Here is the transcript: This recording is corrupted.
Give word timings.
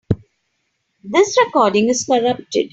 This 1.03 1.37
recording 1.45 1.89
is 1.89 2.05
corrupted. 2.07 2.69